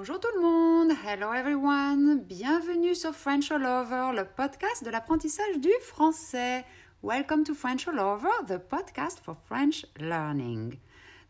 [0.00, 5.58] Bonjour tout le monde, hello everyone, bienvenue sur French All Over, le podcast de l'apprentissage
[5.58, 6.64] du français.
[7.02, 10.78] Welcome to French All Over, the podcast for French learning.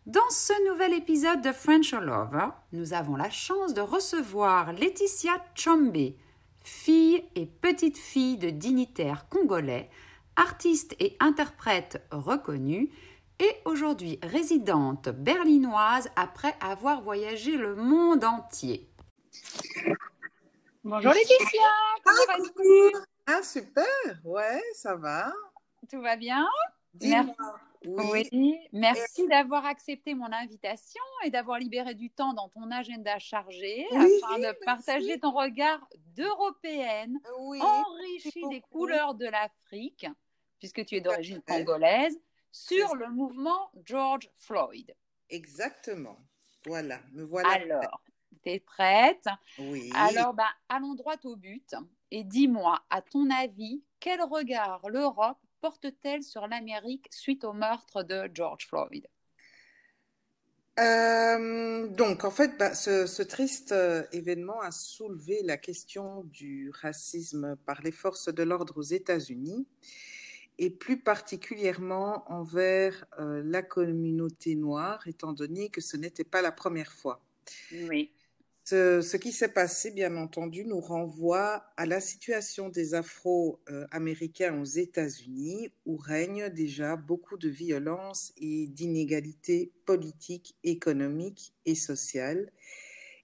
[0.07, 5.45] Dans ce nouvel épisode de French All Over, nous avons la chance de recevoir Laetitia
[5.57, 6.15] Chombe,
[6.63, 9.91] fille et petite fille de dignitaires congolais,
[10.37, 12.89] artiste et interprète reconnue,
[13.41, 18.89] et aujourd'hui résidente berlinoise après avoir voyagé le monde entier.
[20.85, 21.69] Bonjour Laetitia,
[22.05, 22.99] comment Ah, coucou.
[23.27, 23.85] Ah, super,
[24.25, 25.33] ouais, ça va.
[25.91, 26.47] Tout va bien?
[27.01, 27.15] Oui.
[28.33, 33.87] Oui, merci d'avoir accepté mon invitation et d'avoir libéré du temps dans ton agenda chargé
[33.91, 34.65] Oui, afin de merci.
[34.67, 35.81] partager ton regard
[36.15, 40.07] d'européenne Oui, enrichi des couleurs de l'Afrique,
[40.59, 42.21] puisque tu es d'origine congolaise,
[42.53, 44.95] sur le mouvement George Floyd.
[45.29, 46.19] exactement.
[46.67, 47.49] Voilà, me voilà.
[47.51, 48.03] Alors,
[48.43, 49.27] tu es prête?
[49.59, 49.91] Oui.
[49.95, 51.75] Alors, bah, allons droit au but
[52.11, 58.31] et dis-moi, à ton avis, quel regard l'Europe porte-t-elle sur l'Amérique suite au meurtre de
[58.35, 59.07] George Floyd?
[60.79, 66.71] Euh, donc, en fait, bah, ce, ce triste euh, événement a soulevé la question du
[66.71, 69.67] racisme par les forces de l'ordre aux États-Unis
[70.61, 76.53] et plus particulièrement envers euh, la communauté noire, étant donné que ce n'était pas la
[76.53, 77.25] première fois.
[77.89, 78.13] Oui.
[78.65, 84.67] Ce, ce qui s'est passé, bien entendu, nous renvoie à la situation des Afro-Américains aux
[84.67, 92.53] États-Unis, où règne déjà beaucoup de violence et d'inégalités politiques, économiques et sociales,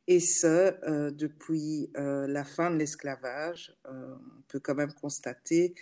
[0.09, 5.75] et ce, euh, depuis euh, la fin de l'esclavage, on peut quand même constater,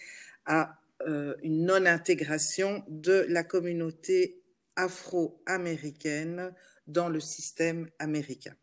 [0.46, 4.42] à euh, une non-intégration de la communauté
[4.76, 6.54] afro-américaine
[6.86, 8.54] dans le système américain.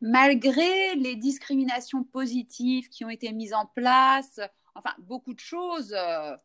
[0.00, 4.40] Malgré les discriminations positives qui ont été mises en place,
[4.74, 5.92] enfin, beaucoup de choses.
[5.94, 6.36] euh,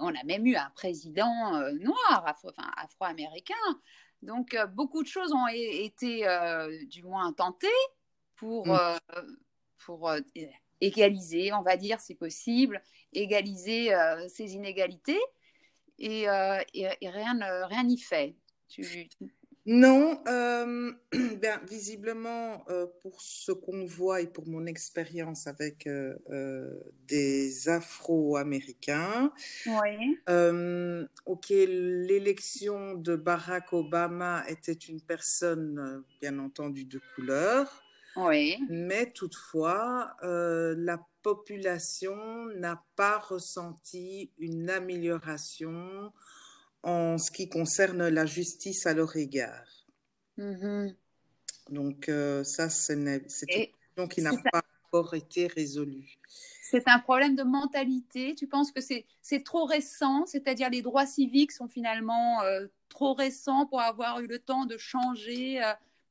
[0.00, 3.54] on a même eu un président euh, noir, afro- enfin, afro-américain.
[4.22, 6.26] Donc, beaucoup de choses ont été,
[6.88, 7.68] du moins, tentées
[8.36, 8.98] pour, Mm.
[9.84, 10.10] pour
[10.80, 12.82] égaliser, on va dire, si possible,
[13.12, 15.20] égaliser euh, ces inégalités.
[15.98, 18.36] Et, euh, et- et rien n'y fait.
[18.68, 19.08] Tu,
[19.66, 20.92] Non, euh,
[21.42, 22.64] ben, visiblement,
[23.02, 25.88] pour ce qu'on voit et pour mon expérience avec
[27.08, 29.32] des Afro-Américains,
[29.66, 30.18] Oui.
[31.26, 37.82] ok, l'élection de Barack Obama était une personne, bien entendu, de couleur,
[38.26, 38.58] Oui.
[38.68, 42.16] mais toutefois, euh, la population
[42.56, 46.12] n'a pas ressenti une amélioration
[46.82, 49.86] en ce qui concerne la justice à leur égard.
[50.36, 50.94] Mhm.
[51.70, 56.18] Donc, euh, ça, c'est une question qui n'a pas encore été résolue.
[56.62, 58.34] c'est un problème de mentalité.
[58.34, 63.66] Tu penses que c'est trop récent, c'est-à-dire les droits civiques sont finalement euh, trop récents
[63.66, 65.60] pour avoir eu le temps de changer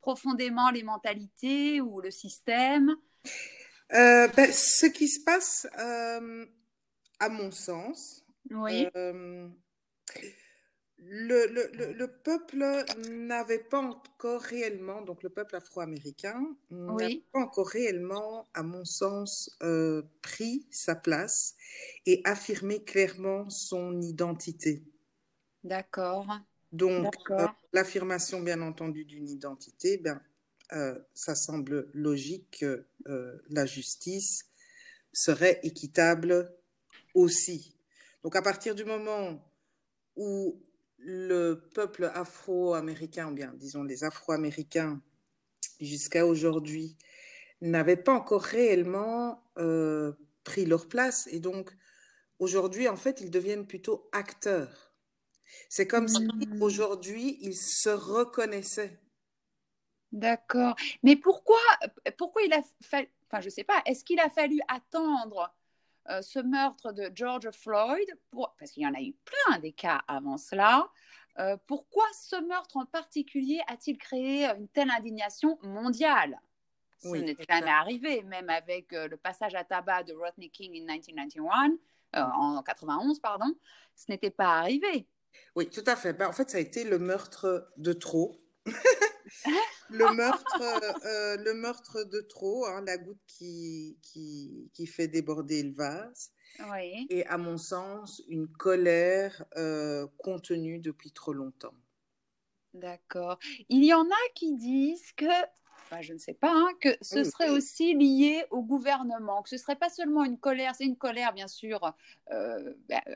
[0.07, 2.95] profondément les mentalités ou le système?
[3.93, 6.45] Euh, ben, ce qui se passe, euh,
[7.19, 8.91] à mon sens, Oui.
[8.95, 9.47] euh,
[10.99, 17.25] le, le, le, le peuple n'avait pas encore réellement, donc le peuple afro-américain, n'avait Oui.
[17.31, 19.57] pas encore réellement, à mon sens,
[20.21, 21.55] pris sa place
[22.05, 24.83] et affirmé clairement son identité.
[25.63, 26.39] D'accord.
[26.77, 30.21] Donc, euh, l'affirmation, bien entendu, d'une identité, ben,
[30.73, 34.45] euh, ça semble logique que euh, la justice
[35.11, 36.55] serait équitable
[37.15, 37.75] aussi.
[38.21, 39.43] Donc, à partir du moment
[40.15, 40.61] où
[40.99, 45.01] le peuple afro-américain, ou bien disons les Afro-Américains,
[45.79, 46.95] jusqu'à aujourd'hui,
[47.61, 49.43] n'avaient pas encore réellement
[50.43, 51.71] pris leur place, et donc
[52.37, 54.86] aujourd'hui, en fait, ils deviennent plutôt acteurs.
[55.69, 56.61] C'est comme si Hmm.
[56.61, 58.99] aujourd'hui, ils se reconnaissaient.
[60.11, 60.75] D'accord.
[61.03, 61.59] Mais pourquoi,
[62.17, 65.53] pourquoi il a fallu, enfin je sais pas, est-ce qu'il a fallu attendre
[66.09, 69.73] euh, ce meurtre de George Floyd, pour, parce qu'il y en a eu plein des
[69.73, 70.89] cas avant cela,
[71.39, 76.39] euh, pourquoi ce meurtre en particulier a-t-il créé une telle indignation mondiale?
[76.99, 80.71] Ce Oui, à jamais arrivé, même avec euh, le passage à tabac de Rodney King
[80.71, 81.71] en 1991,
[82.15, 83.53] euh, en 91, pardon,
[83.95, 85.07] ce n'était pas arrivé.
[85.55, 86.13] Oui, tout à fait.
[86.13, 88.39] Ben, en fait, ça a été le meurtre de trop.
[89.89, 90.61] le meurtre,
[91.05, 96.31] euh, le meurtre de trop, hein, la goutte qui, qui, qui fait déborder le vase.
[96.71, 97.07] Oui.
[97.09, 101.75] Et à mon sens, une colère euh, contenue depuis trop longtemps.
[102.73, 103.39] D'accord.
[103.69, 105.25] Il y en a qui disent que
[106.01, 109.75] je ne sais pas, hein, que ce serait aussi lié au gouvernement, que ce serait
[109.75, 111.93] pas seulement une colère, c'est une colère bien sûr,
[112.31, 113.15] euh, ben, euh,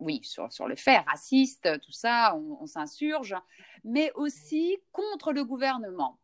[0.00, 3.34] oui, sur, sur, le fait raciste, tout ça, on, s'insurge,
[3.84, 6.18] mais aussi contre le gouvernement.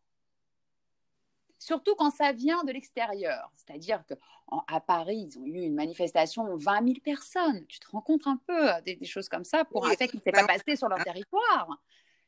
[1.59, 3.51] Surtout quand ça vient de l'extérieur.
[3.55, 7.65] C'est-à-dire qu'à Paris, ils ont eu une manifestation, 20 000 personnes.
[7.67, 10.21] Tu te rends compte un peu des, choses comme ça pour un fait qui ne
[10.21, 11.81] s'est pas passé sur leur territoire.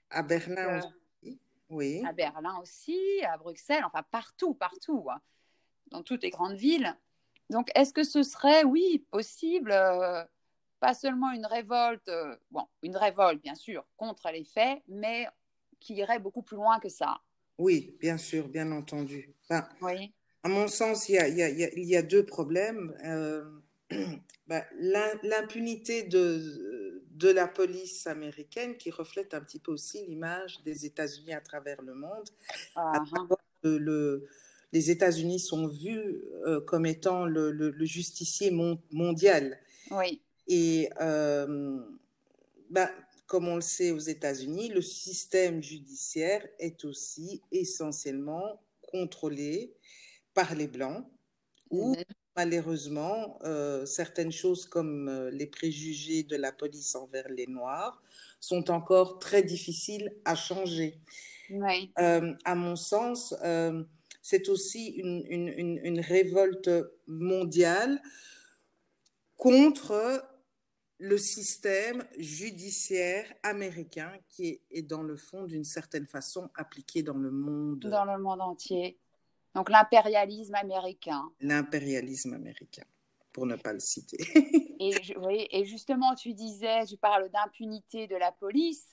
[0.10, 0.82] À Berlin
[1.70, 2.04] oui.
[2.06, 5.22] à Berlin aussi, à Bruxelles, enfin partout, partout, hein,
[5.88, 6.96] dans toutes les grandes villes.
[7.50, 10.24] Donc, est-ce que ce serait, oui, possible, euh,
[10.80, 15.28] pas seulement une révolte, euh, bon, une révolte, bien sûr, contre les faits, mais
[15.80, 17.22] qui irait beaucoup plus loin que ça?
[17.58, 19.34] Oui, bien sûr, bien entendu.
[19.82, 20.14] oui.
[20.44, 22.96] À mon sens, il y a, il y a, deux problèmes.
[23.04, 23.60] Euh,
[24.48, 24.64] ben,
[25.24, 26.79] l'impunité de
[27.20, 31.82] de la police américaine qui reflète un petit peu aussi l'image des États-Unis à travers
[31.82, 32.30] le monde.
[32.76, 33.04] Ah,
[33.64, 34.26] le,
[34.72, 38.52] les États-Unis sont vus euh, comme étant le, justicier
[38.92, 39.60] mondial.
[39.92, 40.22] Oui.
[40.48, 41.78] Et euh,
[42.70, 42.90] bah,
[43.28, 49.74] comme on le sait aux États-Unis, le système judiciaire est aussi essentiellement contrôlé
[50.34, 51.06] par les Blancs
[51.70, 52.04] ou mhm
[52.40, 58.02] malheureusement, euh, certaines choses comme euh, les préjugés de la police envers les Noirs
[58.40, 61.02] sont encore très difficiles à changer.
[61.52, 63.36] Euh, à mon sens,
[64.22, 66.70] c'est aussi une, une, une, révolte
[67.08, 68.02] mondiale
[69.36, 70.24] contre
[71.00, 77.18] le système judiciaire américain qui est, est dans le fond, d'une certaine façon, appliqué dans
[77.18, 77.80] le monde.
[77.80, 78.98] Dans le monde entier.
[79.56, 81.30] Donc l'impérialisme américain.
[81.42, 82.84] L'impérialisme américain,
[83.32, 84.18] pour ne pas le citer.
[84.80, 88.92] et, oui, et justement, tu disais, tu parles d'impunité de la police.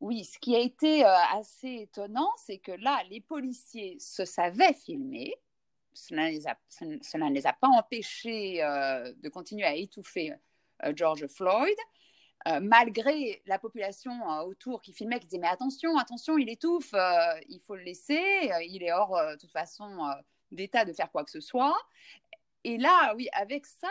[0.00, 4.74] Oui, ce qui a été euh, assez étonnant, c'est que là, les policiers se savaient
[4.74, 5.34] filmer.
[5.94, 10.34] Cela, ne les a pas empêchés euh, de continuer à étouffer
[10.84, 11.76] euh, George Floyd.
[12.46, 16.94] Euh, malgré la population euh, autour qui filmait, qui disait mais attention, attention, il étouffe,
[16.94, 18.22] euh, il faut le laisser,
[18.68, 19.88] il est hors de toute façon
[20.52, 21.76] d'état de faire quoi que ce soit.
[22.62, 23.90] Et là, oui, avec ça,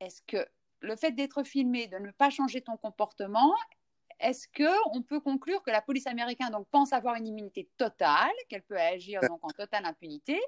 [0.00, 0.46] est-ce que
[0.80, 3.52] le fait d'être filmé, de ne pas changer ton comportement,
[4.20, 8.30] est-ce que on peut conclure que la police américaine donc pense avoir une immunité totale,
[8.48, 10.40] qu'elle peut agir donc en totale impunité,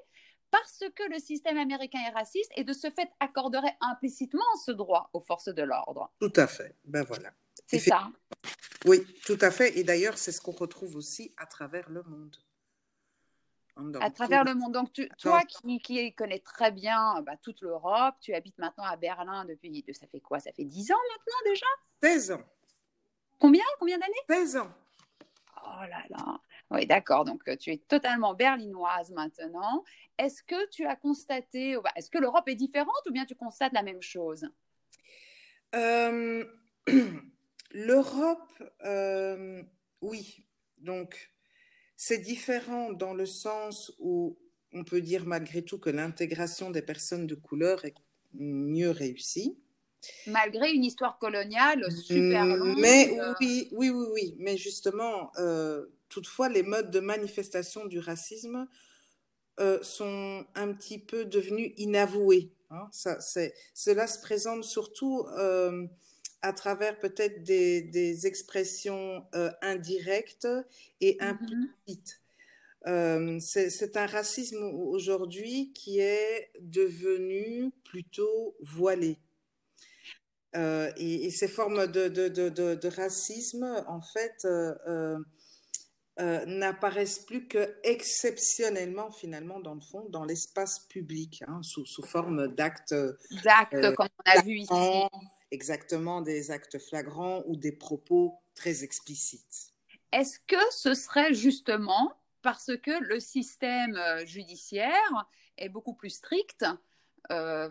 [0.51, 5.09] parce que le système américain est raciste et de ce fait accorderait implicitement ce droit
[5.13, 6.11] aux forces de l'ordre.
[6.19, 6.75] Tout à fait.
[6.85, 7.31] Ben voilà.
[7.67, 8.09] C'est ça.
[8.85, 9.77] Oui, tout à fait.
[9.77, 12.35] Et d'ailleurs, c'est ce qu'on retrouve aussi à travers le monde.
[14.01, 14.73] à travers le monde.
[14.73, 19.45] Donc, toi qui, qui, connais très bien bah, toute l'Europe, tu habites maintenant à Berlin
[19.45, 19.85] depuis.
[19.93, 20.39] Ça fait quoi?
[20.39, 21.65] Ça fait 10 ans maintenant déjà?
[22.03, 22.43] 16 ans.
[23.39, 23.63] Combien?
[23.79, 24.13] Combien d'années?
[24.29, 24.71] 16 ans.
[25.63, 26.41] Oh là là.
[26.71, 27.25] Oui, d'accord.
[27.25, 29.83] Donc, euh, tu es totalement berlinoise maintenant.
[30.17, 33.73] Est-ce que tu as constaté, bah, est-ce que l'Europe est différente ou bien tu constates
[33.73, 34.47] la même chose?
[35.75, 36.45] Euh,
[37.73, 39.61] L'Europe, euh,
[40.01, 40.45] oui.
[40.77, 41.31] Donc,
[41.97, 44.37] c'est différent dans le sens où
[44.73, 47.95] on peut dire malgré tout que l'intégration des personnes de couleur est
[48.33, 49.57] mieux réussie.
[50.25, 52.79] Malgré une histoire coloniale super longue.
[52.79, 54.35] Mais oui, oui, oui, oui.
[54.39, 55.31] Mais justement,
[56.11, 58.67] Toutefois, les modes de manifestation du racisme
[59.61, 62.51] euh, sont un petit peu devenus inavoués.
[62.69, 62.89] Hein.
[62.91, 63.17] Ça,
[63.73, 65.87] cela se présente surtout euh,
[66.41, 70.49] à travers peut-être des, expressions euh, indirectes
[70.99, 71.69] et mm-hmm.
[71.87, 72.21] implicites.
[73.39, 79.17] c'est un racisme aujourd'hui qui est devenu plutôt voilé.
[80.53, 84.45] Et, ces formes de, de, racisme, en fait,
[86.19, 92.03] euh, n'apparaissent plus que exceptionnellement finalement dans le fond dans l'espace public hein, sous, sous,
[92.03, 92.93] forme d'actes
[93.45, 95.07] d'actes euh, comme on a vu ici.
[95.51, 99.71] exactement des actes flagrants ou des propos très explicites.
[100.11, 106.65] Est-ce que ce serait justement parce que le système euh, judiciaire est beaucoup plus strict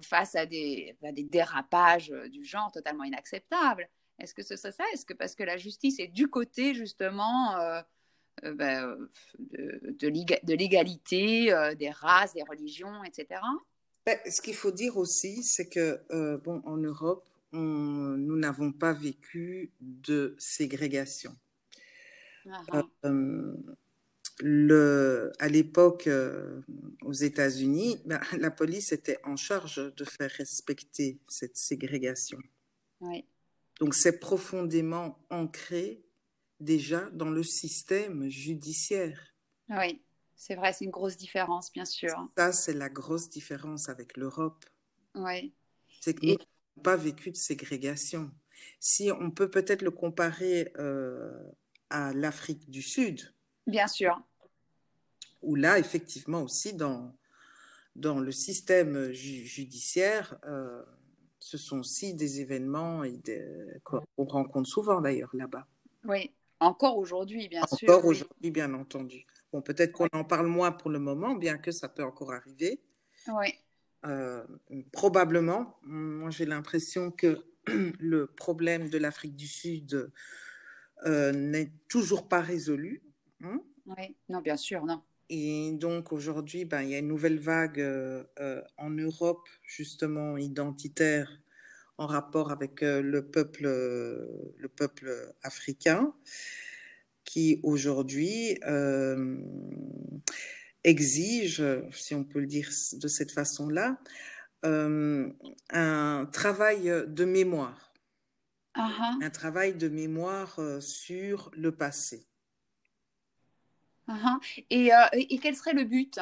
[0.03, 3.87] face à des, à des dérapages du genre totalement inacceptables?
[4.19, 4.85] Est-ce que ce serait ça?
[4.95, 7.83] Est-ce que parce que la justice est du côté justement
[8.45, 9.81] euh, ben, de,
[10.43, 13.41] de l'égalité euh, des races, des religions, etc.
[14.07, 18.93] Ben, ce qu'il faut dire aussi, c'est que euh, bon, en Europe, nous n'avons pas
[18.93, 21.35] vécu de ségrégation.
[22.73, 23.11] Ah, ah.
[24.39, 26.09] le, à l'époque,
[27.03, 32.39] aux États-Unis, ben, la police était en charge de faire respecter cette ségrégation.
[33.01, 33.25] Oui.
[33.81, 36.05] Donc c'est profondément ancré
[36.61, 39.35] déjà dans le système judiciaire.
[39.69, 40.03] Oui,
[40.37, 42.29] C'est vrai, c'est une grosse différence, bien sûr.
[42.37, 44.65] Ça, c'est la grosse différence avec l'Europe.
[45.15, 45.55] Oui.
[46.01, 48.31] C'est que nous n'avons pas vécu de ségrégation.
[48.79, 51.33] Si on peut peut-être le comparer euh,
[51.89, 53.35] à l'Afrique du Sud.
[53.67, 54.21] Bien sûr.
[55.43, 57.17] Où là, effectivement, aussi, dans,
[57.97, 60.83] dans le système judiciaire, euh,
[61.39, 63.03] ce sont aussi des événements
[63.85, 65.67] qu'on rencontre souvent d'ailleurs là-bas.
[66.05, 67.91] Oui, encore aujourd'hui, bien encore sûr.
[67.91, 69.27] Encore aujourd'hui, bien entendu.
[69.53, 72.81] Bon, peut-être qu'on en parle moins pour le moment, bien que ça peut encore arriver.
[73.29, 73.55] Oui.
[74.07, 74.45] Euh,
[74.93, 77.45] probablement, moi j'ai l'impression que
[77.99, 80.11] le problème de l'Afrique du Sud
[81.07, 83.03] euh, n'est toujours pas résolu.
[83.43, 83.61] Hein.
[83.87, 85.03] oui, non, bien sûr, non.
[85.29, 88.25] Et donc aujourd'hui, ben, il y a une nouvelle vague euh,
[88.77, 91.31] en Europe, justement identitaire,
[92.01, 96.13] en rapport avec le, peuple, le peuple africain,
[97.25, 98.59] qui aujourd'hui
[100.83, 103.99] exige, si on peut le dire de cette façon-là,
[104.65, 105.33] euh,
[105.71, 107.93] un travail de mémoire.
[108.77, 109.25] Uh-huh.
[109.25, 112.27] Un travail de mémoire euh, sur le passé.
[114.09, 114.65] Uh-huh.
[114.71, 116.21] Et, euh, et, quel serait le but?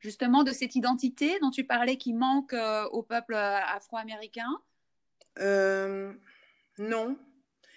[0.00, 2.54] Justement de cette identité dont tu parlais qui manque
[2.92, 4.50] au peuple afro-américain?
[5.38, 7.16] Non.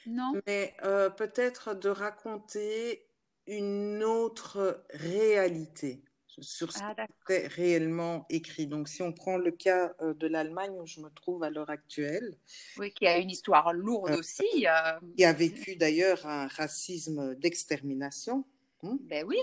[0.05, 0.41] Non?
[0.47, 0.75] Mais
[1.17, 3.05] peut-être de raconter
[3.47, 6.03] une autre réalité
[6.41, 6.95] sur ce ah,
[7.27, 8.67] qui est réellement écrit.
[8.67, 11.69] Donc, si on prend le cas euh, de l'Allemagne où je me trouve à l'heure
[11.69, 12.35] actuelle.
[12.77, 14.65] Oui, qui a une histoire lourde euh, aussi.
[14.65, 14.99] Euh...
[15.15, 18.45] Qui a vécu d'ailleurs un racisme d'extermination.
[18.83, 18.97] Hein.
[19.01, 19.37] Ben oui.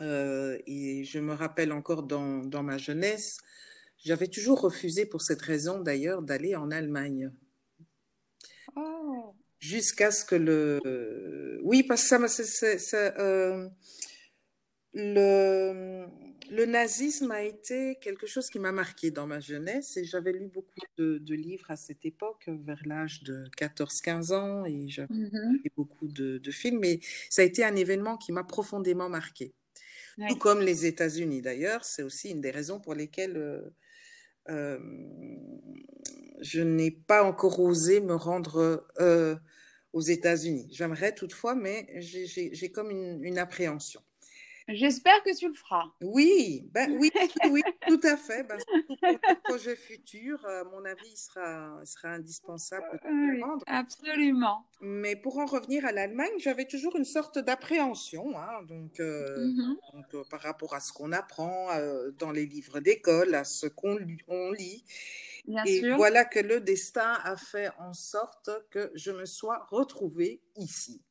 [0.00, 3.38] Euh, et je me rappelle encore dans, dans ma jeunesse,
[4.04, 7.30] j'avais toujours refusé pour cette raison d'ailleurs d'aller en Allemagne.
[8.76, 11.60] Oh jusqu'à ce que le...
[11.62, 13.68] Oui, parce que ça, ça, euh,
[14.94, 16.06] le,
[16.50, 20.46] le nazisme a été quelque chose qui m'a marqué dans ma jeunesse et j'avais lu
[20.46, 25.52] beaucoup de, de, livres à cette époque, vers l'âge de 14-15 ans, et j'avais mm
[25.64, 27.00] lu beaucoup de, de, films, mais
[27.30, 29.52] ça a été un événement qui m'a profondément marqué.
[30.18, 30.28] Ouais.
[30.28, 33.36] Tout comme les États-Unis d'ailleurs, c'est aussi une des raisons pour lesquelles...
[33.36, 33.70] Euh,
[34.48, 34.78] euh,
[36.40, 39.36] je n'ai pas encore osé me rendre euh,
[39.92, 40.68] aux États-Unis.
[40.70, 44.02] J'aimerais toutefois, mais j'ai comme une, une appréhension.
[44.68, 45.84] J'espère que tu le feras.
[46.00, 47.10] Oui, ben, oui,
[47.50, 48.42] oui, tout à fait.
[48.42, 48.58] Ben,
[49.00, 54.66] pour le projet futur, à mon avis, il sera, sera indispensable de oui, Absolument.
[54.80, 59.54] Mais pour en revenir à l'Allemagne, j'avais toujours une sorte d'appréhension, hein, donc, euh, Mm
[59.58, 59.76] -hmm.
[59.94, 63.66] donc euh, par rapport à ce qu'on apprend euh, dans les livres d'école, à ce
[63.68, 64.84] qu'on on lit.
[65.46, 65.96] Bien Et sûr.
[65.96, 71.02] voilà que le destin a fait en sorte que je me sois retrouvée ici.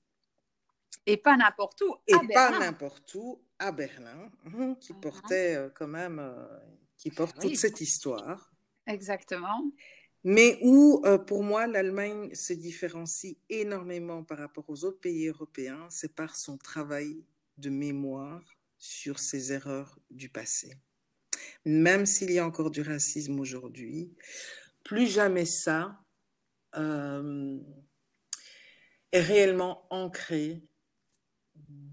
[1.08, 2.60] Et pas n'importe où, Et à pas Berlin.
[2.60, 5.02] n'importe où, à Berlin, hein, qui Mhm.
[5.02, 6.46] portait euh, quand même, euh,
[6.98, 7.50] qui porte Oui.
[7.52, 8.52] toute cette histoire.
[8.88, 9.72] Exactement.
[10.24, 15.88] Mais où, euh, pour moi, l'Allemagne se différencie énormément par rapport aux autres pays européens,
[15.90, 17.24] c'est par son travail
[17.58, 18.42] de mémoire
[18.80, 20.74] sur ses erreurs du passé.
[21.66, 24.16] Même s'il y a encore du racisme aujourd'hui,
[24.84, 26.00] plus jamais ça
[29.12, 30.62] est réellement ancré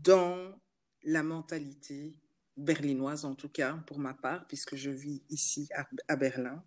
[0.03, 0.61] dans
[1.05, 2.15] la mentalité
[2.57, 6.63] berlinoise, en tout cas pour ma part, puisque je vis ici à, à Berlin.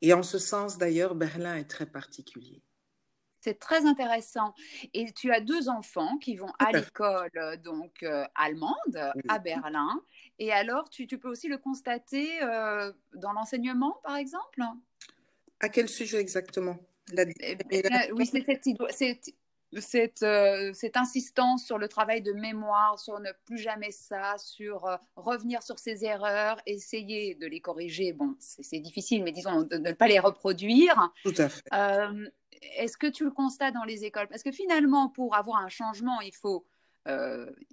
[0.00, 2.62] Et en ce sens, d'ailleurs, Berlin est très particulier.
[3.40, 4.54] C'est très intéressant.
[4.94, 7.30] Et tu as deux enfants qui vont à l'école
[7.62, 8.74] donc euh, allemande
[9.16, 9.22] Oui.
[9.28, 10.00] à Berlin.
[10.38, 14.60] Et alors, tu, tu peux aussi le constater euh, dans l'enseignement, par exemple?
[15.60, 16.78] À quel sujet exactement?
[17.12, 19.34] La- Eh bien, Oui, c'est cette, cette,
[19.80, 24.86] cette, euh, cette insistance sur le travail de mémoire, sur ne plus jamais ça, sur
[24.86, 28.12] euh, revenir sur ses erreurs, essayer de les corriger.
[28.12, 31.12] Bon, c'est difficile, mais disons de de ne pas les reproduire.
[31.24, 31.62] Tout à fait.
[31.72, 32.28] Euh,
[32.76, 34.28] Est-ce que tu le constates dans les écoles?
[34.28, 36.64] Parce que finalement, pour avoir un changement, il faut,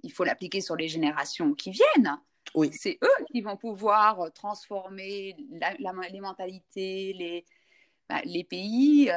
[0.02, 2.18] il faut l'appliquer sur les générations qui viennent.
[2.54, 2.70] Oui.
[2.72, 7.44] C'est eux qui vont pouvoir transformer la- la- les mentalités, les,
[8.08, 9.08] bah, les pays,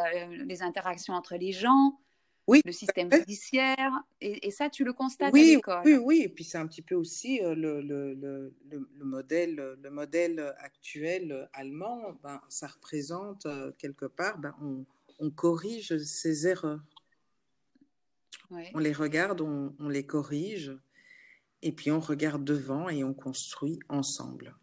[0.46, 1.98] les interactions entre les gens,
[2.46, 3.92] Oui, le système judiciaire.
[4.20, 5.82] Et, et ça, tu le constates à Oui, l'école.
[5.86, 6.22] oui, oui.
[6.24, 9.90] Et puis c'est un petit peu aussi euh, le, le, le, le, le modèle, le
[9.90, 12.20] modèle actuel euh, allemand.
[12.22, 14.86] Ben, ça représente euh, quelque part, ben, on,
[15.20, 16.82] on corrige ses erreurs.
[18.52, 18.70] Ouais.
[18.74, 20.76] On les regarde, on, on les corrige,
[21.62, 24.56] et puis on regarde devant et on construit ensemble.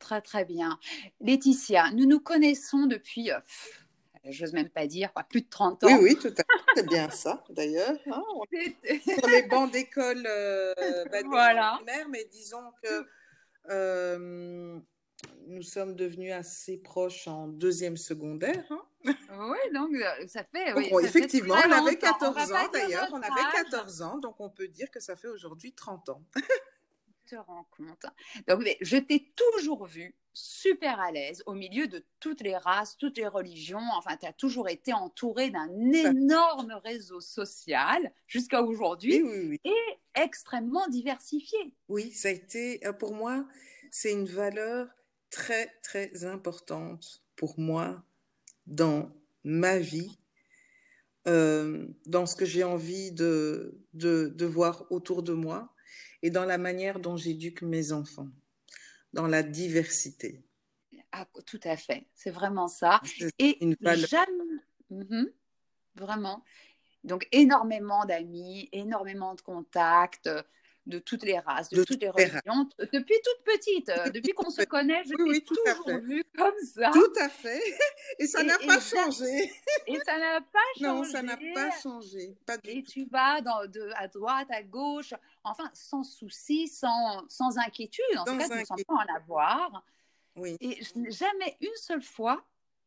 [0.00, 0.78] Très, très bien.
[1.20, 3.85] Laetitia, nous nous connaissons depuis euh, pff,
[4.32, 5.86] j'ose même pas dire, quoi, plus de 30 ans.
[5.88, 7.96] Oui, oui, tout à fait, c'est bien ça, d'ailleurs.
[8.10, 8.22] Hein,
[9.18, 10.74] sur les bancs d'école euh,
[11.12, 11.78] bah, voilà.
[12.08, 13.06] mais disons que
[13.70, 14.78] euh,
[15.46, 18.64] nous sommes devenus assez proches en deuxième secondaire.
[18.70, 18.82] Hein.
[19.04, 20.72] Oui, donc euh, ça fait.
[20.74, 24.68] Oui, bon, effectivement, on avait 14 ans d'ailleurs, on avait 14 ans, donc on peut
[24.68, 26.22] dire que ça fait aujourd'hui 30 ans.
[27.26, 28.06] Te rends compte.
[28.48, 33.16] Donc, je t'ai toujours vu super à l'aise au milieu de toutes les races, toutes
[33.16, 33.80] les religions.
[33.96, 41.74] Enfin, tu as toujours été entouré d'un énorme réseau social jusqu'à aujourd'hui et extrêmement diversifié.
[41.88, 43.46] Oui, ça a été, euh, pour moi,
[43.90, 44.88] c'est une valeur
[45.30, 48.04] très, très importante pour moi
[48.66, 49.10] dans
[49.44, 50.18] ma vie,
[51.26, 55.72] euh, dans ce que j'ai envie de, de, de voir autour de moi
[56.26, 58.26] et dans la manière dont j'éduque mes enfants,
[59.12, 60.42] dans la diversité.
[61.12, 63.00] Ah, tout à fait, c'est vraiment ça.
[63.38, 64.26] Et une jamais...
[64.90, 65.30] Mhm.
[65.94, 66.42] vraiment.
[67.04, 70.28] Donc énormément d'amis, énormément de contacts,
[70.86, 74.62] de toutes les races, de, toutes les religions, depuis toute petite, euh, depuis qu'on se
[74.62, 76.90] connaît, je t'ai toujours vue comme ça.
[76.92, 77.60] Tout à fait.
[78.18, 79.52] Et ça n'a pas changé.
[79.86, 80.86] Et ça n'a pas changé.
[80.86, 82.36] Non, ça n'a pas changé.
[82.46, 87.58] Pas et tu vas dans, de, à droite, à gauche, enfin, sans souci, sans, sans
[87.58, 88.04] inquiétude.
[88.18, 89.84] En tout cas, tu ne sens pas en avoir.
[90.36, 90.56] Oui.
[90.60, 90.78] Et
[91.10, 92.44] jamais une seule fois,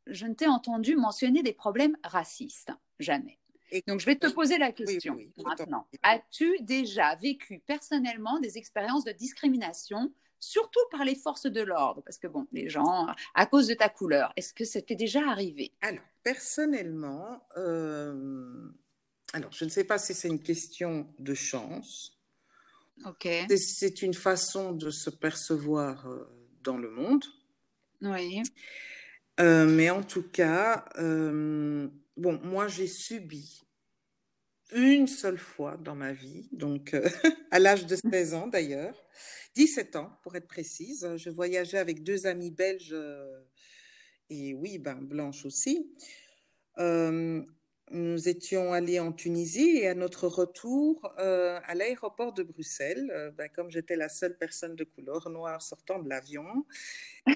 [0.08, 2.72] je ne t'ai entendu mentionner des problèmes racistes.
[3.00, 3.40] Jamais.
[3.88, 5.88] Donc, je vais te poser la question maintenant.
[6.04, 12.02] As-tu déjà vécu personnellement des expériences de discrimination, surtout par les forces de l'ordre?
[12.04, 15.74] Parce que, bon, les gens, à cause de ta couleur, est-ce que c'était déjà arrivé?
[15.82, 18.72] Alors, personnellement, euh,
[19.34, 22.20] alors, je ne sais pas si c'est une question de chance.
[23.06, 23.28] Ok.
[23.56, 26.26] C'est une façon de se percevoir euh,
[26.64, 27.24] dans le monde.
[28.02, 28.42] Oui.
[29.40, 30.86] Euh, mais en tout cas,
[32.20, 33.62] bon, moi, j'ai subi
[34.72, 37.10] une seule fois dans ma vie, donc euh,
[37.52, 38.96] à l'âge de 16 ans d'ailleurs,
[39.56, 41.10] 17 ans pour être précise.
[41.16, 43.42] Je voyageais avec deux amies belges euh,
[44.30, 45.92] et oui, ben, blanches aussi.
[46.78, 47.42] Euh,
[47.92, 53.72] nous étions allés en Tunisie et à notre retour à l'aéroport de Bruxelles, ben, comme
[53.72, 56.46] j'étais la seule personne de couleur noire sortant de l'avion,
[57.26, 57.36] il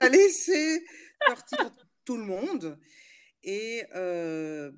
[0.00, 0.84] a laissé
[1.26, 1.72] sortir
[2.04, 2.78] tout le monde.
[3.44, 4.70] Et euh,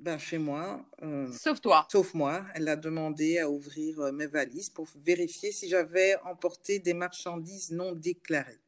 [0.00, 0.84] ben, chez moi.
[1.02, 1.86] Euh, sauf toi.
[1.90, 2.44] Sauf moi.
[2.54, 7.70] Elle a demandé à ouvrir euh, mes valises pour vérifier si j'avais emporté des marchandises
[7.72, 8.60] non déclarées.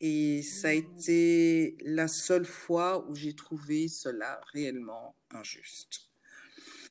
[0.00, 0.76] Et ça a mmh.
[0.76, 6.10] été la seule fois où j'ai trouvé cela réellement injuste.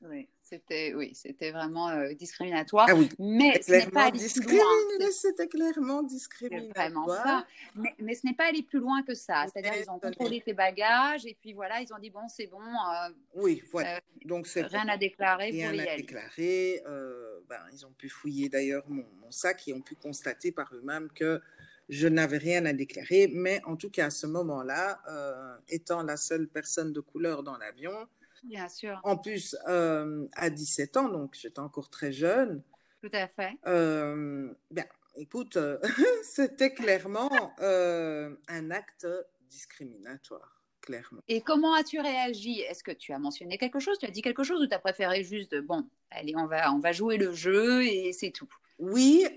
[0.02, 0.28] Oui.
[0.52, 2.88] C'était oui, c'était vraiment euh, discriminatoire.
[2.90, 5.10] Ah oui, mais ce n'est pas aller plus loin.
[5.10, 6.90] C'était clairement discriminatoire.
[6.90, 7.48] Vraiment ça.
[7.74, 9.46] Mais, mais ce n'est pas aller plus loin que ça.
[9.48, 12.60] C'est-à-dire ils ont contrôlé tes bagages et puis voilà, ils ont dit bon, c'est bon.
[12.60, 13.96] Euh, oui, voilà.
[13.96, 16.84] Euh, Donc c'est rien à déclarer rien pour y à déclarer.
[17.48, 21.08] ben, ils ont pu fouiller d'ailleurs mon, mon, sac et ont pu constater par eux-mêmes
[21.16, 21.40] que
[21.88, 23.30] je n'avais rien à déclarer.
[23.32, 25.00] Mais en tout cas, à ce moment-là,
[25.70, 28.06] étant la seule personne de couleur dans l'avion
[28.44, 29.00] Bien sûr.
[29.04, 32.64] En plus, euh, à 17 ans, donc j'étais encore très jeune.
[33.02, 33.52] Tout à fait.
[33.68, 35.78] Euh, ben, écoute, euh,
[36.24, 39.08] c'était clairement un acte
[39.50, 40.58] discriminatoire.
[40.82, 41.22] Clairement.
[41.28, 42.62] Et comment as-tu réagi?
[42.62, 44.00] Est-ce que tu as mentionné quelque chose?
[44.00, 46.80] Tu as dit quelque chose ou tu as préféré juste, bon, allez, on va, on
[46.80, 48.50] va jouer le jeu et c'est tout?
[48.80, 49.28] Oui,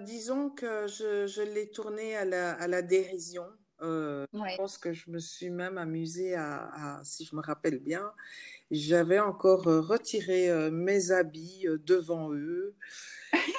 [0.00, 3.44] disons que je, je l'ai tourné à la, à la dérision.
[3.82, 8.12] Euh, Je pense que je me suis même amusée à, si je me rappelle bien,
[8.70, 12.74] j'avais encore euh, retiré euh, mes habits euh, devant eux.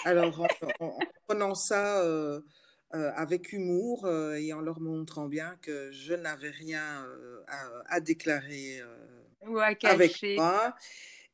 [0.05, 0.45] Alors,
[0.79, 2.03] en, prenant ça
[2.91, 7.05] avec humour et en leur montrant bien que je n'avais rien
[7.87, 8.81] à, déclarer
[9.45, 10.73] Ou à avec moi.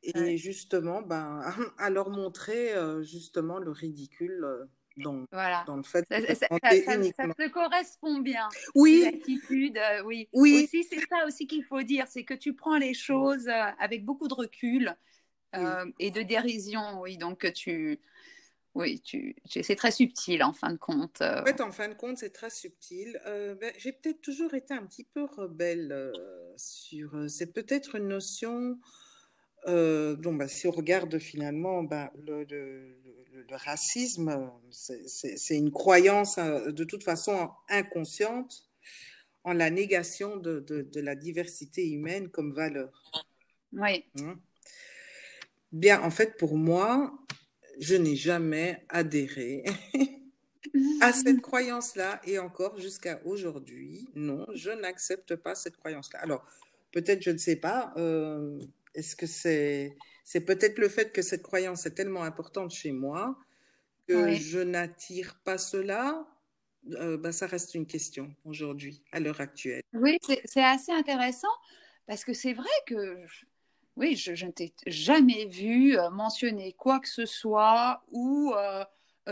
[0.01, 1.41] Et justement, ben,
[1.77, 4.67] à leur montrer justement le ridicule
[4.97, 5.63] dans, voilà.
[5.65, 8.47] dans le fait ça, ça, ça, te correspond bien.
[8.75, 9.01] Oui.
[9.03, 10.27] L'attitude, euh, oui.
[10.33, 10.63] Oui.
[10.63, 14.05] Aussi, c'est ça aussi qu'il faut dire, c'est que tu prends les choses euh, avec
[14.05, 14.95] beaucoup de recul
[15.55, 17.17] euh, et de dérision, oui.
[17.17, 17.99] Donc tu,
[18.75, 21.21] oui, tu, c'est très subtil en fin de compte.
[21.21, 23.19] En fait, en fin de compte, c'est très subtil.
[23.25, 26.11] Ben, j'ai peut-être toujours été un petit peu rebelle
[26.57, 27.29] sur.
[27.29, 28.79] C'est peut-être une notion.
[29.67, 33.03] Donc, ben, si on regarde finalement ben, le, le
[33.49, 38.63] le racisme, c'est une croyance euh, de toute façon inconsciente
[39.43, 43.11] en la négation de, de, la diversité humaine comme valeur.
[43.73, 44.05] Oui.
[44.19, 44.39] Hein?
[45.71, 47.13] Bien, en fait, pour moi,
[47.79, 49.65] je n'ai jamais adhéré
[51.01, 56.19] à cette croyance-là et encore jusqu'à aujourd'hui, non, je n'accepte pas cette croyance-là.
[56.21, 56.45] Alors,
[56.93, 58.59] peut-être, je ne sais pas, euh,
[58.93, 63.37] est-ce que c'est c'est peut-être le fait que cette croyance est tellement importante chez moi
[64.07, 66.25] que je n'attire pas cela?
[66.91, 69.83] Euh, ben, ça reste une question aujourd'hui, à l'heure actuelle.
[69.93, 71.47] Oui, c'est assez intéressant
[72.07, 73.25] parce que c'est vrai que
[73.95, 78.83] oui, je, ne t'ai jamais vu euh, mentionner quoi que ce soit ou euh,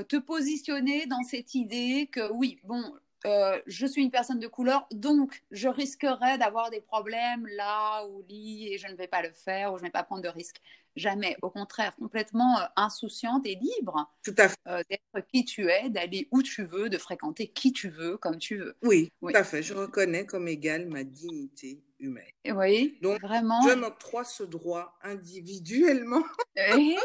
[0.08, 2.84] te positionner dans cette idée que oui, bon,
[3.24, 8.26] je suis une personne de couleur, donc je risquerais d'avoir des problèmes là ou là
[8.30, 10.62] et je ne vais pas le faire ou je ne vais pas prendre de risques.
[10.98, 14.58] Jamais, au contraire, complètement euh, insouciante et libre tout à fait.
[14.68, 18.38] Euh, d'être qui tu es, d'aller où tu veux, de fréquenter qui tu veux, comme
[18.38, 18.76] tu veux.
[18.84, 19.64] Oui, tout à fait.
[19.64, 22.26] Je reconnais comme égale ma dignité humaine.
[22.46, 23.62] Oui, donc vraiment.
[23.62, 26.24] Je m'octroie ce droit individuellement.
[26.58, 26.98] Et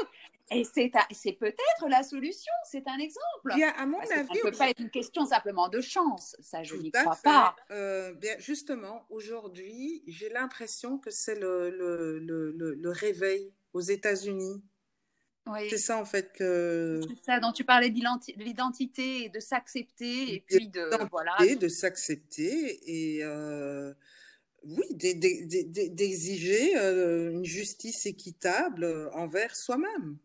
[0.51, 3.55] c'est, c'est peut-être la solution, c'est un exemple.
[3.55, 6.63] Bien, à mon avis, ça ne peut pas être une question simplement de chance, ça
[6.63, 7.57] je n'y crois pas.
[7.71, 14.63] Euh, bien, justement, aujourd'hui, j'ai l'impression que c'est le, le, le, le réveil aux États-Unis.
[15.49, 15.71] Oui.
[15.71, 17.01] C'est ça en fait que.
[17.09, 18.01] C'est ça dont tu parlais de
[18.43, 21.37] l'identité et de s'accepter et puis de voilà.
[21.39, 23.95] de s'accepter et euh,
[24.65, 30.19] oui d'exiger euh, une justice équitable envers soi-même.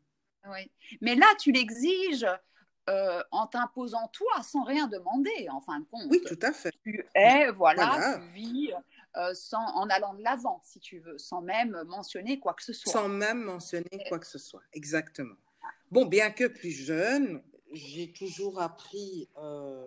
[0.49, 2.25] Oui, mais là tu l'exiges
[2.89, 6.07] euh, en t'imposant toi sans rien demander en fin de compte.
[6.09, 6.73] Oui, tout à fait.
[6.83, 8.73] Tu es voilà, tu vis
[9.17, 12.73] euh, sans, en allant de l'avant, si tu veux, sans même mentionner quoi que ce
[12.73, 12.91] soit.
[12.91, 15.35] Sans même mentionner quoi que ce soit, exactement.
[15.91, 19.85] Bon, bien que plus jeune, j'ai toujours appris, euh,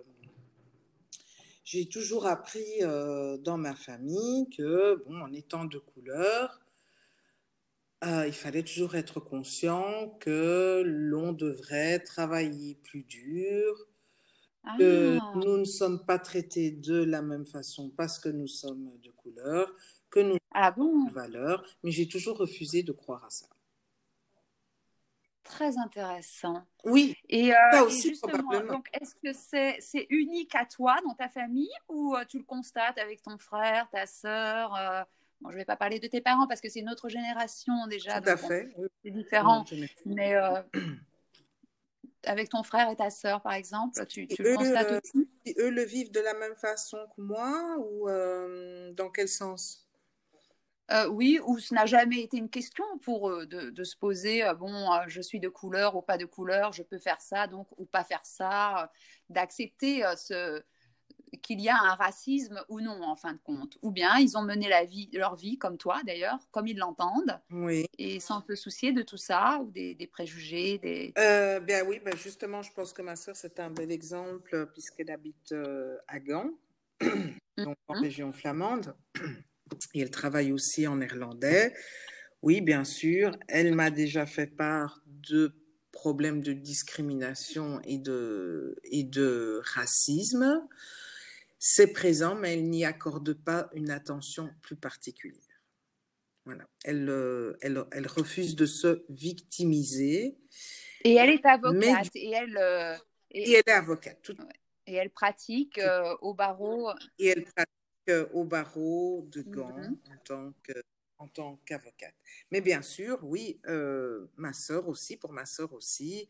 [1.65, 6.61] j'ai toujours appris dans ma famille que, bon, en étant de couleur,
[8.27, 13.87] il fallait toujours être conscient que l'on devrait travailler plus dur,
[14.77, 15.33] que ah.
[15.35, 19.73] nous ne sommes pas traités de la même façon parce que nous sommes de couleur,
[20.09, 21.07] que nous ah bon?
[21.07, 23.47] valeur, mais j'ai toujours refusé de croire à ça.
[25.43, 26.63] Très intéressant.
[26.83, 27.15] Oui.
[27.29, 29.31] Et, euh, aussi, justement, donc est-ce que
[29.79, 33.87] c'est unique à toi dans ta famille ou euh, tu le constates avec ton frère,
[33.91, 35.03] ta sœur euh,
[35.45, 37.87] bon, Je ne vais pas parler de tes parents parce que c'est une autre génération
[37.87, 38.19] déjà.
[38.19, 38.75] Tout à fait.
[39.03, 39.63] C'est différent.
[40.05, 40.35] mais
[42.25, 45.29] avec ton frère et ta sœur, par exemple Tu, tu le constates euh, aussi?
[45.59, 49.87] Eux le vivent de la même façon que moi ou euh, dans quel sens?
[50.91, 54.43] Euh, oui, ou ce n'a jamais été une question pour eux de, de se poser,
[54.59, 57.85] bon, je suis de couleur ou pas de couleur, je peux faire ça, donc, ou
[57.85, 58.91] pas faire ça,
[59.29, 60.61] d'accepter ce,
[61.41, 63.77] qu'il y a un racisme ou non en fin de compte.
[63.81, 67.39] Ou bien ils ont mené la vie, leur vie comme toi d'ailleurs, comme ils l'entendent,
[67.51, 67.85] oui.
[67.97, 70.77] et sans se soucier de tout ça ou des, préjugés.
[70.79, 71.13] Des...
[71.17, 75.11] Euh, bien oui, ben justement, je pense que ma soeur c'est un bel exemple puisqu'elle
[75.11, 76.51] habite euh, à Gand,
[77.57, 78.01] donc en mhm.
[78.01, 78.95] région flamande,
[79.93, 81.73] et elle travaille aussi en néerlandais.
[82.41, 85.55] Oui, bien sûr, elle m'a déjà fait part de
[85.91, 90.61] problèmes de discrimination et de, et de racisme.
[91.59, 95.41] C'est présent, mais elle n'y accorde pas une attention plus particulière.
[96.45, 96.65] Voilà.
[96.83, 100.37] Elle, euh, elle, elle, refuse de se victimiser.
[101.03, 102.09] Et elle est avocate.
[102.13, 102.95] et, elle, euh,
[103.31, 104.21] et, elle est avocate.
[104.21, 104.37] Tout...
[104.85, 106.91] Et elle pratique euh, au barreau.
[107.17, 110.13] Et elle pratique au barreau de Gand mm-hmm.
[110.13, 110.73] en tant que
[111.17, 112.13] en tant qu'avocate.
[112.51, 113.59] Mais bien sûr, oui,
[114.35, 116.29] ma sœur aussi, pour ma sœur aussi,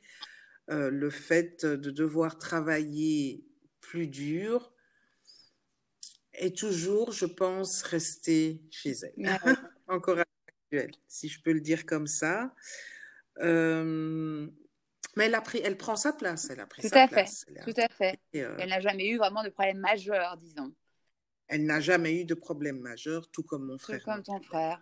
[0.67, 3.43] le fait de devoir travailler
[3.81, 4.74] plus dur
[6.39, 9.13] est toujours, je pense, rester chez elle.
[9.88, 12.54] Encore actuelle, si je peux le dire comme ça.
[13.39, 14.48] Euh,
[15.15, 16.50] mais elle, a pris, elle prend sa place.
[16.50, 17.45] Elle a pris tout sa à place.
[17.45, 18.19] Fait, tout à fait.
[18.36, 20.74] Euh, elle n'a jamais eu vraiment de problème majeur, disons.
[21.48, 24.00] Elle n'a jamais eu de problème majeur, tout comme mon frère.
[24.00, 24.82] Tout comme ton frère.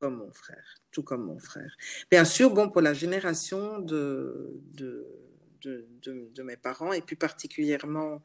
[0.00, 1.76] Comme mon frère, tout comme mon frère.
[2.10, 5.27] Bien sûr, bon, pour la génération de, de
[5.62, 8.22] de, mes parents et plus particulièrement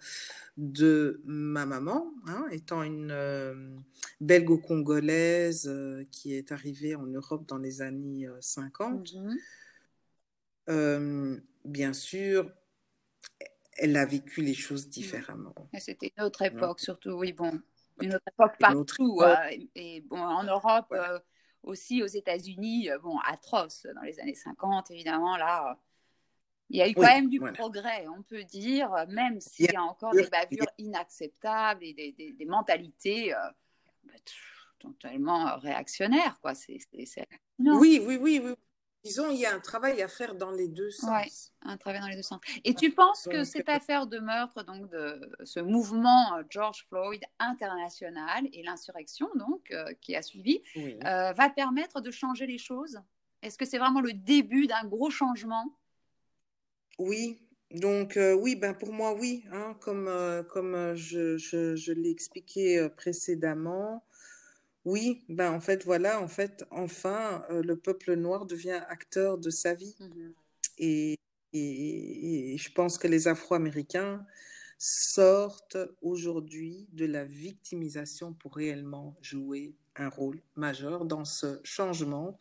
[0.57, 3.75] de ma maman, hein, étant une euh,
[4.21, 9.13] belgo-congolaise euh, qui est arrivée en Europe dans les années 50.
[10.69, 11.43] Euh, mhm.
[11.65, 12.51] bien sûr,
[13.77, 15.55] elle a vécu les choses différemment.
[15.79, 17.59] C'était une autre époque, surtout, oui, bon,
[18.01, 19.19] une autre époque partout.
[19.75, 20.93] et bon, en Europe,
[21.63, 25.79] aussi aux États-Unis, bon, atroce dans les années 50, évidemment, là
[26.69, 29.83] il y a eu quand même du progrès, on peut dire, même s'il y a
[29.83, 33.37] encore des bavures inacceptables et des, mentalités euh,
[34.03, 34.13] bah,
[34.83, 36.39] totalement réactionnaires.
[36.41, 36.53] Quoi.
[37.59, 38.55] oui, oui, oui, oui.
[39.03, 41.09] disons, il y a un travail à faire dans les deux sens.
[41.09, 42.39] Oui, un travail dans les deux sens.
[42.63, 46.85] Et tu penses que cette euh, affaire de meurtre, donc de ce mouvement euh, George
[46.87, 50.61] Floyd international et l'insurrection donc euh, qui a suivi,
[51.01, 52.99] va permettre de changer les choses?
[53.41, 55.77] Est-ce que c'est vraiment le début d'un gros changement?
[56.99, 57.39] Oui.
[57.71, 60.07] Donc oui, ben pour moi oui, hein, comme,
[60.49, 64.03] comme je, je, je l'ai expliqué précédemment,
[64.85, 69.49] oui, ben en fait, voilà, en fait, enfin, euh, le peuple noir devient acteur de
[69.49, 69.95] sa vie.
[69.99, 70.33] Mhm.
[70.77, 71.19] Et,
[71.53, 74.25] et, je pense que les Afro-Américains
[74.77, 82.37] sortent aujourd'hui de la victimisation pour réellement jouer un rôle majeur dans ce changement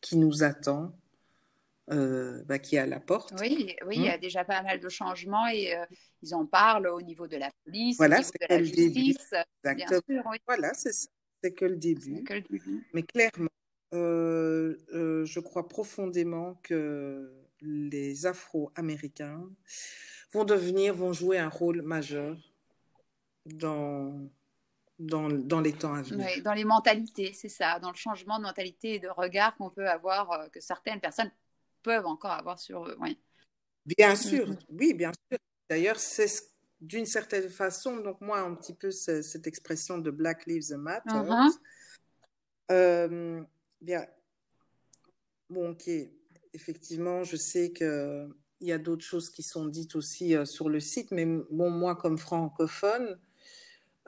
[0.00, 0.96] qui nous attend,
[1.90, 3.34] euh, ben, qui est à la porte.
[3.40, 4.18] Oui, oui, il y a hein?
[4.20, 5.84] déjà pas mal de changements et euh,
[6.22, 9.34] ils en parlent au niveau de la police, au niveau de la justice.
[9.62, 11.08] Bien sûr, Voilà, c'est ça
[11.44, 12.24] c'est que le début.
[12.94, 13.50] Mais clairement,
[13.92, 19.44] euh, euh, je crois profondément que les Afro-Américains
[20.32, 22.38] vont devenir, vont jouer un rôle majeur
[23.44, 24.26] dans,
[24.98, 26.26] dans, dans les temps à venir.
[26.26, 29.70] Oui, dans les mentalités, c'est ça, dans le changement de mentalité et de regard qu'on
[29.70, 31.30] peut avoir, euh, que certaines personnes
[31.84, 32.96] peuvent encore avoir sur eux.
[33.00, 33.16] Oui.
[33.86, 34.66] Bien sûr, mm-hmm.
[34.70, 35.38] oui, bien sûr.
[35.70, 36.42] D'ailleurs, c'est ce
[36.84, 41.22] d'une certaine façon, donc moi, un petit peu cette expression de Black Lives Matter.
[42.70, 43.42] Euh,
[43.80, 44.06] bien,
[45.48, 45.88] bon, ok,
[46.52, 48.28] effectivement, je sais qu'il
[48.60, 51.96] y a d'autres choses qui sont dites aussi euh, sur le site, mais bon, moi,
[51.96, 53.18] comme francophone,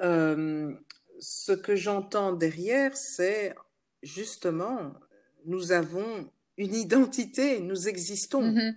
[0.00, 0.74] euh,
[1.18, 3.54] ce que j'entends derrière, c'est
[4.02, 4.92] justement,
[5.46, 8.42] nous avons une identité, nous existons.
[8.42, 8.76] Mm-hmm.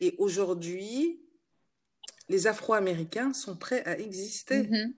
[0.00, 1.20] Et aujourd'hui,
[2.30, 4.62] les Afro-Américains sont prêts à exister.
[4.62, 4.94] Mhm.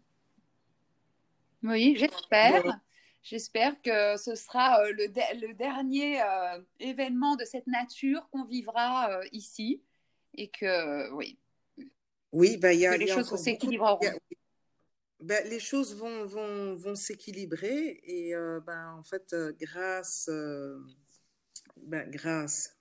[1.65, 2.81] Oui, j'espère.
[3.23, 9.25] J'espère que ce sera euh, le, dernier euh, événement de cette nature qu'on vivra euh,
[9.31, 9.81] ici
[10.35, 11.39] et que, oui,
[12.33, 14.01] oui bah, y a, les choses s'équilibreront.
[15.21, 18.35] Ben, les choses vont, vont, vont s'équilibrer et
[18.67, 20.29] ben, en fait, grâce,
[21.77, 22.77] ben, grâce,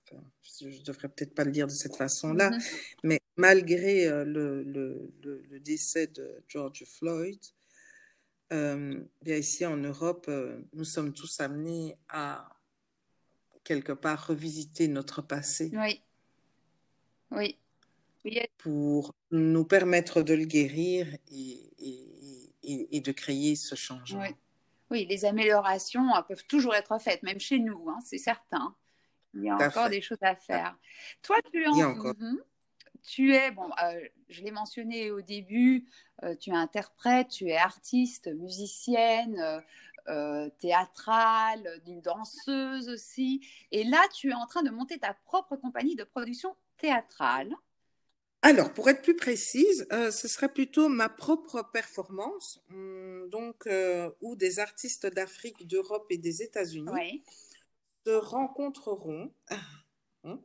[0.60, 2.60] je ne devrais peut-être pas le dire de cette façon-là, mhm.
[3.04, 7.38] mais malgré euh, le, le, le, décès de George Floyd,
[8.52, 12.48] euh, bien ici en Europe, euh, nous sommes tous amenés à
[13.64, 15.70] quelque part revisiter notre passé.
[15.72, 16.02] Oui.
[17.30, 17.58] Oui.
[18.58, 21.70] Pour nous permettre de le guérir et,
[22.62, 24.22] et, et, de créer ce changement.
[24.22, 24.28] Oui.
[24.92, 25.06] Oui.
[25.06, 28.76] les améliorations peuvent toujours être faites, même chez nous, hein, c'est certain.
[29.34, 30.76] Il y a encore des choses à faire.
[31.22, 31.74] Toi, tu, en...
[31.74, 32.38] Mhm.
[33.02, 35.86] tu es, bon, euh, je l'ai mentionné au début,
[36.22, 39.62] euh, tu es interprète, tu es artiste, musicienne,
[40.08, 43.46] euh, théâtrale, une danseuse aussi.
[43.70, 47.54] Et là, tu es en train de monter ta propre compagnie de production théâtrale.
[48.42, 53.68] Alors, pour être plus précise, ce serait plutôt ma propre performance, hum, donc
[54.20, 57.22] où des artistes d'Afrique, d'Europe et des États-Unis
[58.04, 59.32] se rencontreront
[60.24, 60.40] hein,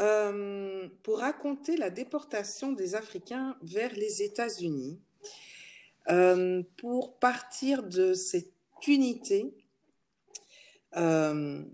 [0.00, 5.00] euh, pour raconter la déportation des Africains vers les États-Unis,
[6.08, 8.52] euh, pour partir de cette
[8.86, 9.52] unité
[10.96, 11.64] euh,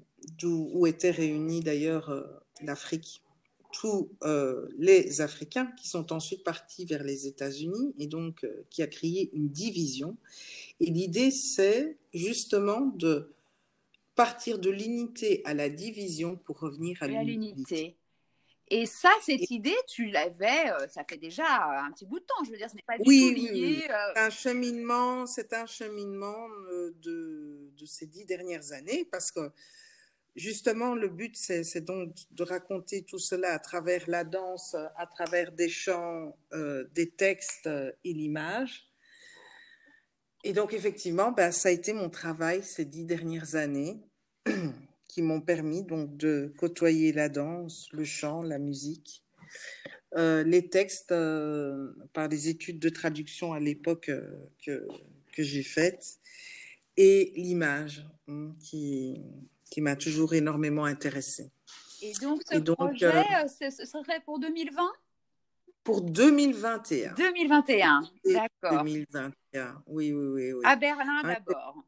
[0.43, 3.23] où étaient réunis d'ailleurs l'Afrique,
[3.81, 4.11] tous
[4.79, 9.49] les Africains qui sont ensuite partis vers les États-Unis et donc qui a créé une
[9.49, 10.17] division.
[10.81, 13.35] Et l'idée, c'est justement de
[14.15, 17.97] partir de l'unité à la division pour revenir à l'unité.
[18.69, 21.45] Et ça, cette idée, tu l'avais, euh, ça fait déjà
[21.85, 22.43] un petit bout de temps.
[22.45, 23.35] Je veux dire, ce n'est pas du tout lié.
[23.35, 23.83] Oui, oui.
[23.91, 29.51] Euh, un cheminement, c'est un cheminement euh, de, de, ces dix dernières années, parce que
[30.37, 35.53] justement, le but, c'est donc de raconter tout cela à travers la danse, à travers
[35.53, 36.37] des chants,
[36.95, 37.69] des textes
[38.05, 38.91] et l'image.
[40.45, 43.99] Et donc, effectivement, ben, ça a été mon travail ces dix dernières années
[45.09, 49.25] qui m'ont permis donc de côtoyer la danse, le chant, la musique,
[50.17, 54.23] euh, les textes euh, par des études de traduction à l'époque euh,
[54.65, 54.87] que,
[55.33, 56.19] que j'ai faites
[56.97, 59.23] et l'image hein, qui,
[59.75, 61.51] qui m'a toujours énormément intéressée.
[62.01, 64.93] Et donc, ce projet, ce serait pour 2020
[65.83, 67.15] pour 2021.
[67.15, 68.85] 2021, d'accord.
[68.85, 70.53] 2021, oui, oui, oui.
[70.53, 70.61] oui.
[70.65, 71.85] À Berlin d'abord.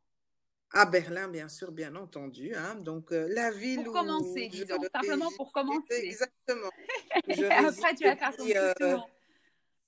[0.72, 2.52] À Berlin, bien sûr, bien entendu.
[2.56, 2.74] Hein.
[2.74, 6.02] Donc, euh, la ville pour commencer, disons, simplement pour commencer.
[6.02, 6.70] Exactement.
[7.14, 8.44] Après, tu vas faire ton
[8.82, 8.96] euh,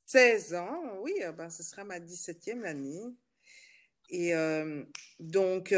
[0.06, 3.12] 16 ans, oui, euh, ben, ce sera ma 17e année.
[4.08, 4.84] Et euh,
[5.20, 5.74] donc,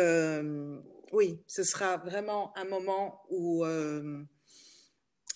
[1.12, 4.23] oui, ce sera vraiment un moment où euh,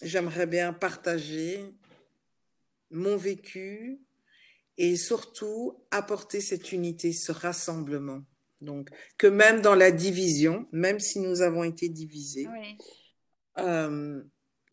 [0.03, 1.75] j'aimerais bien partager
[2.91, 4.01] mon vécu
[4.77, 8.23] et surtout apporter cette unité, ce rassemblement.
[8.61, 12.47] Donc, que même dans la division, même si nous avons été divisés,
[13.59, 14.23] euh,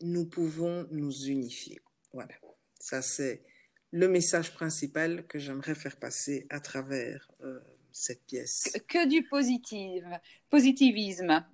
[0.00, 1.80] nous pouvons nous unifier.
[2.12, 2.34] Voilà,
[2.78, 3.42] ça c'est
[3.90, 7.60] le message principal que j'aimerais faire passer à travers euh,
[7.92, 8.72] cette pièce.
[8.88, 10.04] Que, du positif,
[10.50, 11.44] positivisme.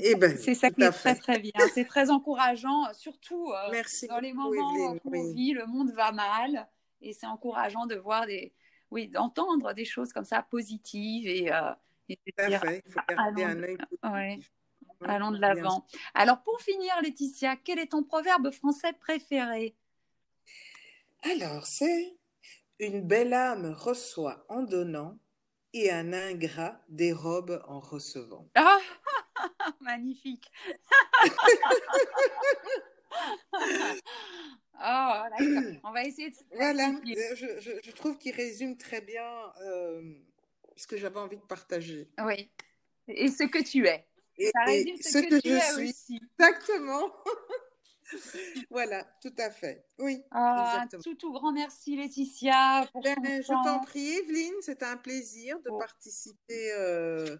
[0.00, 1.52] Eh ben, c'est ça qui est très très bien.
[1.72, 6.68] C'est très encourageant, surtout euh, dans les moments où on vit, le monde va mal,
[7.00, 8.52] et c'est encourageant de voir des,
[8.90, 11.72] oui, d'entendre des choses comme ça positives et, euh,
[12.08, 14.40] et de dire, il faut garder un œil
[15.08, 15.86] allons de l'avant.
[16.14, 19.74] Alors pour finir, Laetitia, quel est ton proverbe français préféré?
[21.22, 22.16] Alors c'est
[22.78, 25.18] une belle âme reçoit en donnant
[25.72, 28.48] et un ingrat dérobe en recevant.
[28.54, 28.78] Ah,
[29.80, 30.50] magnifique.
[34.82, 35.22] oh,
[35.84, 36.36] On va essayer de.
[36.54, 40.14] Voilà, je, je, trouve qu'il résume très bien euh,
[40.76, 42.08] ce que j'avais envie de partager.
[42.24, 42.50] Oui.
[43.08, 44.06] Et ce que tu es.
[44.38, 45.90] Et, Ça résume ce, que, tu je es suis.
[45.90, 46.20] Aussi.
[46.38, 47.12] Exactement.
[48.70, 49.84] voilà, tout à fait.
[49.98, 50.22] Oui.
[50.30, 52.88] Ah, tout, tout grand merci, Laetitia.
[52.92, 54.54] Pour ben, je t'en prie, Evelyne.
[54.60, 57.36] C'était un plaisir de participer euh,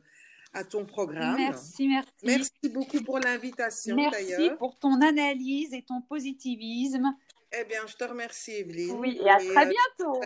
[0.53, 1.37] à ton programme.
[1.37, 2.13] Merci, merci.
[2.23, 4.41] Merci beaucoup pour l'invitation, d'ailleurs.
[4.41, 7.15] Merci pour ton analyse et ton positivisme.
[7.53, 8.97] Eh bien, je te remercie, Evelyne.
[8.99, 10.21] Oui, et à très euh, bientôt.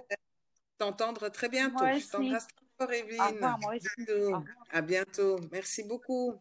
[0.78, 1.84] T'entendre très bientôt.
[1.84, 3.20] je t'embrasse très fort, Evelyne.
[3.20, 4.32] Au revoir, moi aussi.
[4.70, 5.38] À bientôt.
[5.50, 6.34] Merci beaucoup.